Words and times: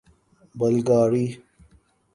بلغاری 0.55 1.43